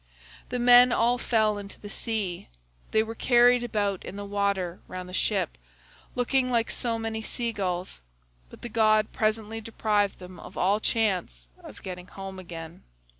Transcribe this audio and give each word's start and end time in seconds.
The 0.49 0.57
men 0.57 0.91
all 0.91 1.19
fell 1.19 1.59
into 1.59 1.79
the 1.79 1.87
sea; 1.87 2.49
they 2.89 3.03
were 3.03 3.13
carried 3.13 3.63
about 3.63 4.03
in 4.03 4.15
the 4.15 4.25
water 4.25 4.81
round 4.87 5.07
the 5.07 5.13
ship, 5.13 5.59
looking 6.15 6.49
like 6.49 6.71
so 6.71 6.97
many 6.97 7.21
sea 7.21 7.51
gulls, 7.51 8.01
but 8.49 8.63
the 8.63 8.67
god 8.67 9.13
presently 9.13 9.61
deprived 9.61 10.17
them 10.17 10.39
of 10.39 10.57
all 10.57 10.79
chance 10.79 11.45
of 11.59 11.83
getting 11.83 12.07
home 12.07 12.39
again. 12.39 12.81